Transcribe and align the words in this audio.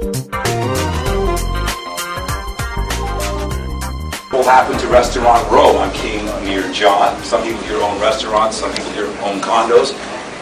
What 0.00 0.16
happened 4.46 4.80
to 4.80 4.86
Restaurant 4.86 5.50
Row 5.50 5.76
on 5.76 5.92
King 5.92 6.24
near 6.42 6.72
John? 6.72 7.22
Some 7.22 7.42
people 7.42 7.60
here 7.64 7.76
own 7.82 8.00
restaurants, 8.00 8.56
some 8.56 8.72
people 8.72 8.90
here 8.92 9.08
own 9.20 9.42
condos. 9.42 9.92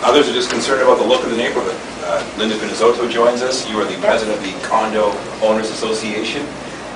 Others 0.04 0.28
are 0.28 0.32
just 0.32 0.50
concerned 0.50 0.82
about 0.82 0.98
the 0.98 1.04
look 1.04 1.24
of 1.24 1.30
the 1.30 1.36
neighborhood. 1.36 1.74
Uh, 2.04 2.24
Linda 2.38 2.54
Pinizzotto 2.54 3.10
joins 3.10 3.42
us. 3.42 3.68
You 3.68 3.80
are 3.80 3.84
the 3.84 3.98
president 3.98 4.38
of 4.38 4.44
the 4.44 4.52
Condo 4.64 5.10
Owners 5.42 5.70
Association. 5.70 6.46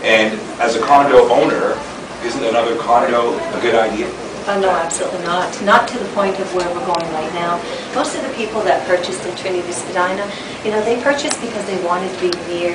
And 0.05 0.39
as 0.61 0.77
a 0.77 0.81
condo 0.81 1.29
owner, 1.31 1.77
isn't 2.23 2.45
another 2.45 2.77
condo 2.79 3.35
a 3.59 3.61
good 3.61 3.75
idea? 3.75 4.07
Oh, 4.45 4.59
no, 4.59 4.71
absolutely 4.71 5.23
not. 5.23 5.55
Not 5.63 5.87
to 5.89 5.99
the 5.99 6.09
point 6.19 6.41
of 6.41 6.53
where 6.53 6.67
we're 6.75 6.85
going 6.85 7.07
right 7.15 7.33
now. 7.33 7.63
Most 7.95 8.17
of 8.17 8.27
the 8.27 8.35
people 8.35 8.61
that 8.63 8.83
purchased 8.89 9.25
in 9.25 9.37
Trinity 9.37 9.71
Spadina, 9.71 10.27
you 10.65 10.73
know, 10.73 10.83
they 10.83 11.01
purchased 11.01 11.41
because 11.41 11.65
they 11.67 11.79
wanted 11.87 12.11
to 12.11 12.21
be 12.27 12.31
near, 12.51 12.75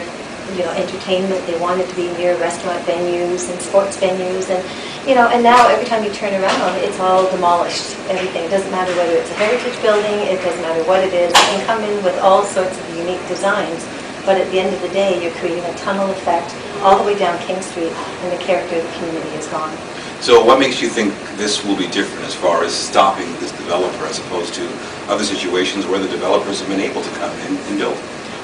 you 0.55 0.63
know, 0.63 0.71
entertainment. 0.71 1.45
They 1.45 1.59
wanted 1.59 1.89
to 1.89 1.95
be 1.95 2.07
near 2.15 2.39
restaurant 2.39 2.79
venues 2.87 3.51
and 3.51 3.59
sports 3.59 3.99
venues. 3.99 4.47
And, 4.47 4.63
you 5.03 5.13
know, 5.13 5.27
and 5.27 5.43
now 5.43 5.67
every 5.67 5.83
time 5.83 6.05
you 6.05 6.13
turn 6.13 6.31
around, 6.39 6.79
it's 6.87 7.01
all 7.01 7.29
demolished. 7.29 7.99
Everything. 8.07 8.47
It 8.47 8.49
doesn't 8.49 8.71
matter 8.71 8.95
whether 8.95 9.19
it's 9.19 9.31
a 9.31 9.35
heritage 9.35 9.75
building. 9.81 10.23
It 10.31 10.39
doesn't 10.39 10.61
matter 10.61 10.87
what 10.87 11.03
it 11.03 11.13
is. 11.13 11.31
It 11.31 11.35
can 11.51 11.65
come 11.67 11.83
in 11.83 12.01
with 12.01 12.17
all 12.23 12.43
sorts 12.47 12.79
of 12.79 12.95
unique 12.95 13.27
designs. 13.27 13.83
But 14.23 14.39
at 14.39 14.49
the 14.51 14.59
end 14.59 14.73
of 14.73 14.81
the 14.81 14.89
day, 14.89 15.21
you're 15.21 15.35
creating 15.35 15.63
a 15.63 15.75
tunnel 15.75 16.11
effect 16.11 16.55
all 16.83 16.97
the 16.97 17.03
way 17.03 17.17
down 17.17 17.39
King 17.43 17.61
Street, 17.61 17.91
and 17.91 18.31
the 18.31 18.43
character 18.43 18.75
of 18.75 18.83
the 18.83 18.91
community 18.99 19.35
is 19.35 19.47
gone. 19.47 19.71
So 20.19 20.43
what 20.43 20.59
makes 20.59 20.81
you 20.81 20.89
think 20.89 21.13
this 21.37 21.63
will 21.63 21.77
be 21.77 21.87
different 21.87 22.25
as 22.25 22.33
far 22.33 22.63
as 22.63 22.73
stopping 22.73 23.31
this 23.39 23.51
developer 23.51 24.05
as 24.05 24.17
opposed 24.17 24.53
to 24.55 24.67
other 25.07 25.23
situations 25.23 25.85
where 25.85 25.99
the 25.99 26.09
developers 26.09 26.59
have 26.59 26.67
been 26.69 26.81
able 26.81 27.03
to 27.03 27.09
come 27.21 27.31
in 27.45 27.55
and 27.55 27.77
build? 27.77 27.95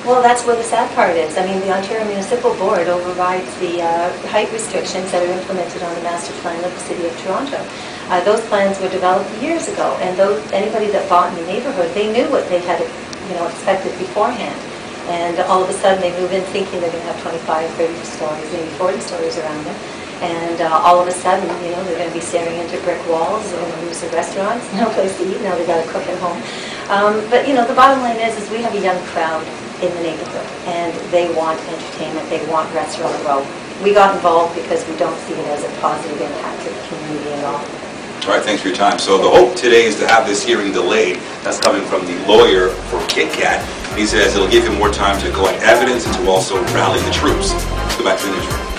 Well, 0.06 0.22
that's 0.22 0.46
where 0.46 0.56
the 0.56 0.64
sad 0.64 0.94
part 0.94 1.16
is. 1.16 1.36
I 1.36 1.46
mean, 1.48 1.60
the 1.62 1.74
Ontario 1.74 2.06
Municipal 2.06 2.54
Board 2.56 2.88
overrides 2.88 3.50
the 3.58 3.82
uh, 3.82 4.12
height 4.28 4.52
restrictions 4.54 5.12
that 5.12 5.24
are 5.24 5.32
implemented 5.32 5.82
on 5.82 5.96
the 5.96 6.04
master 6.04 6.32
plan 6.46 6.62
of 6.64 6.72
the 6.72 6.80
City 6.80 7.08
of 7.08 7.18
Toronto. 7.24 7.58
Uh, 8.12 8.24
those 8.24 8.46
plans 8.52 8.80
were 8.80 8.90
developed 8.90 9.32
years 9.42 9.68
ago, 9.68 9.98
and 10.02 10.16
those, 10.16 10.40
anybody 10.52 10.92
that 10.92 11.10
bought 11.10 11.32
in 11.34 11.40
the 11.40 11.52
neighborhood, 11.52 11.90
they 11.96 12.12
knew 12.12 12.30
what 12.30 12.48
they 12.50 12.60
had, 12.60 12.82
you 12.84 13.36
know, 13.36 13.48
expected 13.48 13.98
beforehand. 13.98 14.60
And 15.10 15.40
all 15.48 15.64
of 15.64 15.70
a 15.70 15.74
sudden, 15.74 16.02
they 16.02 16.12
move 16.20 16.32
in 16.32 16.44
thinking 16.52 16.80
they're 16.82 16.92
going 16.92 17.02
to 17.02 17.12
have 17.12 17.22
25, 17.24 17.70
30 17.72 17.94
stories, 18.04 18.54
maybe 18.54 18.70
40 18.76 19.00
stories 19.00 19.38
around 19.40 19.64
them. 19.66 19.76
And 20.24 20.62
uh, 20.62 20.72
all 20.72 21.02
of 21.02 21.08
a 21.08 21.12
sudden, 21.12 21.44
you 21.66 21.76
know, 21.76 21.84
they're 21.84 22.00
going 22.00 22.08
to 22.08 22.16
be 22.16 22.24
staring 22.24 22.58
into 22.58 22.80
brick 22.88 23.02
walls, 23.10 23.44
lose 23.84 24.00
their 24.00 24.12
restaurants, 24.12 24.64
no 24.72 24.88
place 24.96 25.12
to 25.18 25.24
eat, 25.28 25.42
now 25.42 25.54
they've 25.56 25.68
got 25.68 25.84
to 25.84 25.92
cook 25.92 26.08
at 26.08 26.18
home. 26.20 26.40
Um, 26.88 27.30
but, 27.30 27.46
you 27.46 27.54
know, 27.54 27.68
the 27.68 27.76
bottom 27.76 28.00
line 28.00 28.16
is, 28.24 28.40
is 28.40 28.50
we 28.50 28.64
have 28.64 28.74
a 28.74 28.80
young 28.80 29.04
crowd 29.08 29.44
in 29.84 29.92
the 29.96 30.02
neighborhood, 30.02 30.48
and 30.72 30.96
they 31.12 31.28
want 31.36 31.60
entertainment, 31.68 32.30
they 32.30 32.40
want 32.48 32.74
restaurant 32.74 33.14
row. 33.28 33.46
We 33.84 33.94
got 33.94 34.16
involved 34.16 34.56
because 34.56 34.88
we 34.88 34.96
don't 34.96 35.18
see 35.28 35.34
it 35.34 35.48
as 35.48 35.66
a 35.66 35.82
positive 35.82 36.22
impact 36.22 36.64
to 36.64 36.70
the 36.72 36.82
community 36.88 37.34
at 37.34 37.44
all. 37.44 37.60
All 38.24 38.30
right, 38.30 38.42
thanks 38.42 38.62
for 38.62 38.70
your 38.70 38.78
time. 38.78 39.00
So 39.00 39.18
the 39.18 39.30
hope 39.30 39.58
today 39.58 39.84
is 39.84 40.00
to 40.00 40.08
have 40.08 40.26
this 40.26 40.42
hearing 40.42 40.72
delayed. 40.72 41.18
That's 41.44 41.60
coming 41.60 41.84
from 41.84 42.06
the 42.06 42.16
lawyer 42.26 42.70
for 42.88 43.00
KitKat. 43.12 43.60
He 43.98 44.06
says 44.06 44.38
it'll 44.38 44.48
give 44.48 44.64
him 44.64 44.76
more 44.80 44.90
time 44.90 45.20
to 45.22 45.30
collect 45.32 45.62
evidence 45.64 46.06
and 46.06 46.16
to 46.16 46.30
also 46.30 46.64
rally 46.72 47.02
the 47.02 47.12
troops. 47.12 47.52
Let's 47.52 47.98
go 47.98 48.06
back 48.06 48.20
to 48.20 48.26
the 48.28 48.32
newsroom. 48.32 48.73